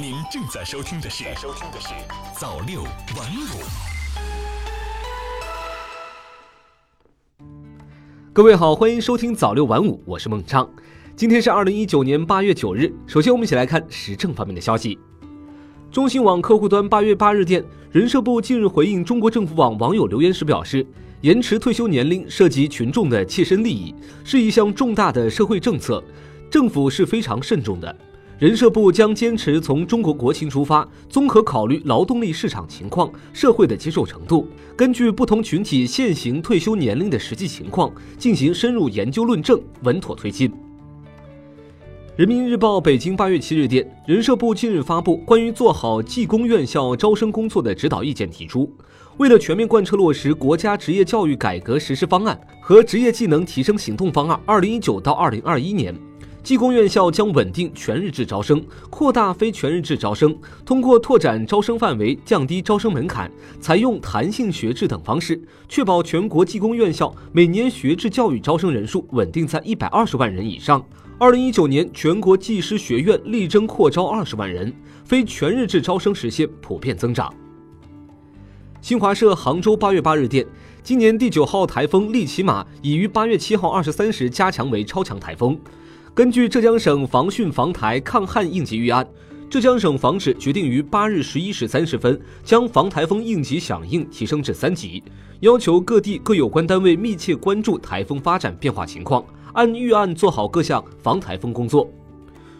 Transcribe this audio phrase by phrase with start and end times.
[0.00, 1.88] 您正在收听的是《收听的是
[2.34, 3.60] 早六晚五》。
[8.32, 10.66] 各位好，欢迎收听早六晚五，我是孟昌。
[11.14, 12.90] 今天是二零一九年八月九日。
[13.06, 14.98] 首先，我们一起来看时政方面的消息。
[15.92, 17.62] 中新网客户端八月八日电，
[17.92, 20.86] 人社部近日回应中国政府网网友留言时表示，
[21.20, 23.94] 延迟退休年龄涉及群众的切身利益，
[24.24, 26.02] 是一项重大的社会政策。
[26.50, 27.94] 政府是非常慎重的，
[28.40, 40.50] 人社部将坚持从中国国情出发，综合考虑劳动力市场情况、社会的接受程度，根据不同群体现行退休年龄的实际情况进行深入研究论证，稳妥推进。
[42.16, 48.72] 人民日报北京八月七日电，人社部近日发布关于做好技工院校招生工作的指导意见，提出，
[49.18, 55.94] 为了全面贯彻落实国家职业教育改革实施方案和职业技能提升行动方案（二零一九到二零二一年）。
[56.42, 70.84] 技工院校将稳定全日制招生，扩大非全日制招生，通过拓展招生范围、降低招生门槛、采用弹性学制等方式，确保全国技工院校每年学制教育招生人数稳定在一百二十万人以上。
[71.18, 74.72] 二零一九年，全国技师学院力争扩招二十万人，
[75.04, 77.32] 非全日制招生实现普遍增长。
[78.80, 80.46] 新华社杭州八月八日电，
[80.82, 85.60] 今年第九号台风利奇马已于八月七号二十三时加强为超强台风。
[86.12, 89.06] 根据浙江省防汛防台抗旱应急预案，
[89.48, 95.00] 浙江省防指决定于八日十一时三十分将防台风应急响应提升至三级，
[95.38, 101.88] 要求各地各有关单位密切关注台风发展变化情况，按预案做好各项防台风工作。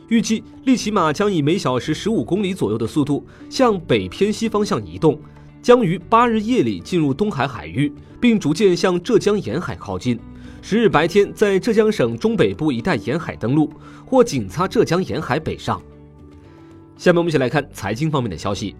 [0.08, 5.20] 预计利奇马将以每小时十五公里左右的速度向北偏西方向移动，
[5.60, 10.18] 将于八日夜里进入东海海域，并逐渐向浙江沿海靠近。
[10.62, 13.70] 十日白天，在浙江省中北部一带沿海登陆，
[14.04, 15.80] 或仅擦浙江沿海北上。
[16.98, 18.76] 下面我们一起来看财经方面的消息。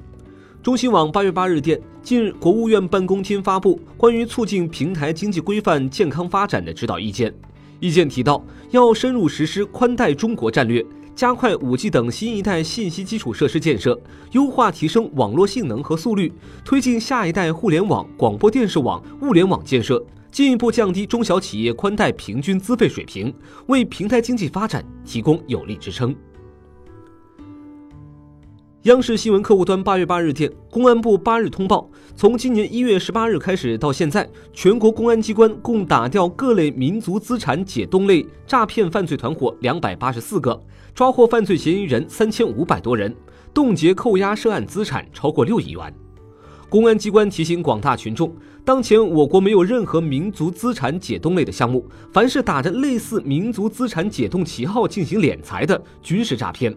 [0.62, 7.33] 中新网八月八日电，近日国务院办公厅发布关于促进平台经济规范健康发展的指导意见。
[7.80, 10.85] 意见提到，要深入实施宽带中国战略，
[11.17, 13.98] 加快五 G 等新一代信息基础设施建设，
[14.33, 16.30] 优化提升网络性能和速率，
[16.63, 20.05] 推进下一代互联网、广播电视网、物联网建设。
[20.30, 23.35] 进一步降低中小企业宽带平均资费水平，
[23.67, 26.14] 为平台经济发展提供有力支撑。
[28.85, 40.58] 央视新闻客户端八月八日电，公安部八日通报，从今年一月十八日开始到现在，全国公安机关共打掉各类民族资产解冻类诈骗犯罪团伙两百八十四个，
[40.95, 43.14] 抓获犯罪嫌疑人三千五百多人，
[43.52, 45.92] 冻结扣押涉案资产超过六亿元。
[46.70, 48.33] 公安机关提醒广大群众，
[48.64, 56.73] 当前我国没有任何民族资产解冻类的项目，凡是打着类似民族资产解冻旗号进行敛财的，均是诈骗；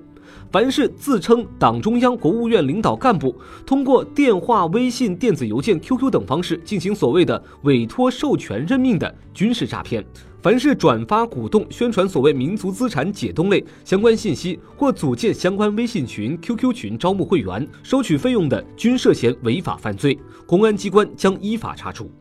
[0.51, 3.35] 凡是自称党中央、国务院领导干部，
[3.65, 10.05] 通过电话、微信、电子邮件、QQ 等方式进行所谓的委托、授权、任命的，军事诈骗。
[10.41, 22.11] 凡是转发、鼓动、宣传所谓民族资产解冻类相关信息，或组建相关微信群、QQ 群招募会员、收取费用的，均涉嫌违法犯罪，公安机关将依法查处。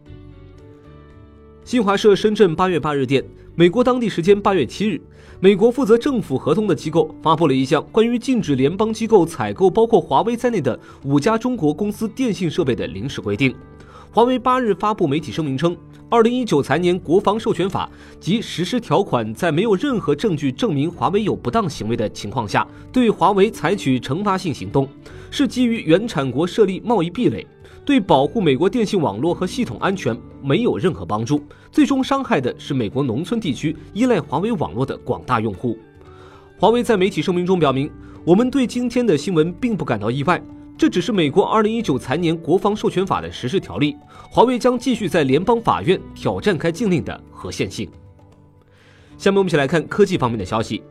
[1.65, 3.25] 新华社深圳八月八日电，
[3.55, 4.99] 美国当地时间八月七日，
[5.39, 13.55] 美国负责政府合同的机构发布了一项关于禁止联邦机构采购包括华为在内的五家中国公司电信设备的临时规定。
[14.11, 15.77] 华为八日发布媒体声明称。
[16.13, 17.89] 二零一九财年国防授权法
[18.21, 24.87] 及实施条款，在没有任何证据证明华为有不当行为的情况下，对华为采取惩罚性行动，
[25.31, 27.47] 是基于原产国设立贸易壁垒，
[27.83, 35.79] 对保护美国电信网络和系统安全没有任何帮助，最终伤害的是美国农村地区依赖华为网络的广大用户。
[36.59, 37.91] 华为在媒体声明中表明，
[38.23, 40.39] 我们对今天的新闻并不感到意外。
[40.83, 43.97] 这只是美国二零一九财年国防授权法的实施条例，
[44.29, 47.89] 华为将继续在联邦法院挑战该禁令的合宪性。
[49.17, 50.83] 下面我们一起来看科技方面的消息。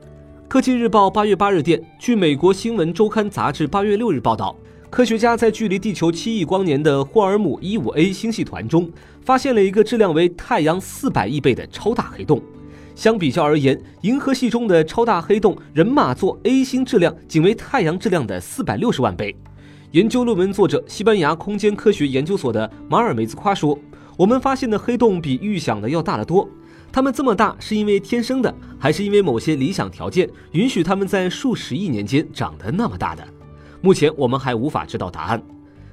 [0.48, 4.56] 科技日报八月八日电，据美国新闻周刊杂志八月六日报道，
[4.90, 8.90] 科学家在距离地球七亿光年的霍尔姆一五 A 星系团中，
[9.26, 12.42] 发现了一个质量为太阳四百亿倍的超大黑洞。
[12.96, 19.36] 相比较而言，银河系中的超大黑洞人马座 A 星质量仅为太阳质量的四百六十万倍。
[19.92, 23.78] 研究论文作者、西班牙空间科学研究所的马尔梅兹夸说
[24.16, 26.48] ：“我们发现的黑洞比预想的要大得多。
[26.94, 33.28] 它们这么大是因为天生的，还是因为某些理想条件允许它们在数十亿年间长得那么大的？
[33.82, 35.44] 目前我们还无法知道答案。”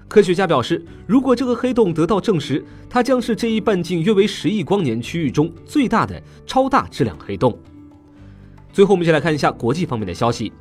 [0.06, 7.58] 科学家表示，如果这个黑洞得到证实，它将是这一半径约为十亿光年区域中最大的超大质量黑洞。
[8.72, 10.52] 最后，我们先来看一下国际方面的消息。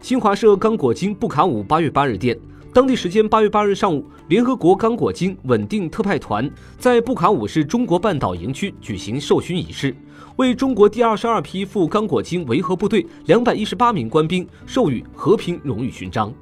[0.00, 2.38] 新华社刚果金布卡武八月八日电，
[2.78, 6.48] 当地时间八月八日上午，联合国刚果金稳定特派团
[6.78, 9.92] 在布卡武市中国半岛营区举行授勋仪式，
[10.36, 16.32] 为中国第二十二批赴刚果金维和部队两百一十八名官兵授予和平荣誉勋章。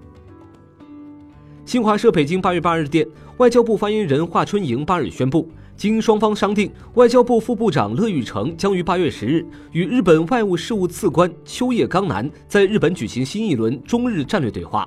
[1.64, 9.42] 新华社北京八月八日电，外交部发言人华春莹八日宣布，经双方商定，外交部副部长乐玉成将于八月十日
[9.72, 14.86] 与日本外务事务次官秋叶刚男在日本举行新一轮中日战略对话，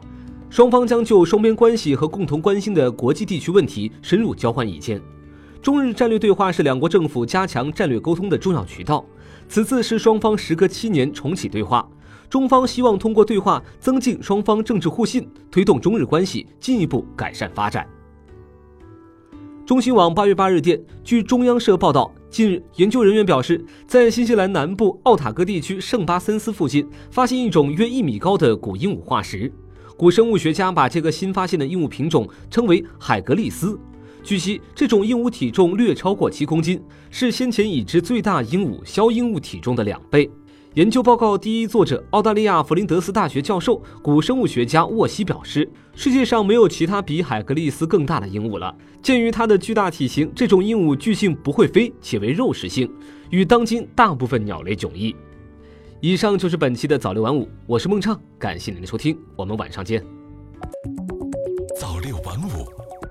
[0.49, 4.99] 双方将就双边关系和共同关心的国际地区问题深入交换意见。
[5.61, 9.05] 中日战略对话是两国政府加强战略沟通的重要渠道，
[9.47, 11.87] 此次是双方时隔七年重启对话。
[12.29, 17.87] 中方希望通过对话增进双方政治互信，推动中日关系进一步改善发展。
[19.65, 29.51] 中新网八月八日电，据中央社报道，近日研究人员表示，在新西兰南部奥塔哥地区圣巴森斯附近发现一种约一米高的古鹦鹉化石。
[29.99, 33.77] 古生物学家把这个新发现的鹦鹉品种称为海格利斯。
[34.23, 36.81] 据悉，这种鹦鹉体重略超过七公斤，
[37.11, 40.31] 是先前已知最大鹦鹉枭鹦鹉体重的两倍。
[40.75, 48.73] 研究报告第一作者、澳大利亚弗林德斯大学教授、古生物学家沃西表示：“世界上没有其他比海格力斯更大的鹦鹉了。
[49.01, 52.89] 鉴于它的巨大体型，这种鹦鹉巨性不会飞，且为肉食性，
[53.31, 55.13] 与当今大部分鸟类迥异。”
[56.01, 60.01] 以上就是本期的早六晚五，我是孟畅，感谢您的收听，我们晚上见。
[61.77, 62.65] 早六晚五，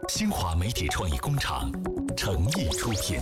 [0.09, 1.71] 新华媒体创意工厂
[2.17, 3.21] 诚意出品。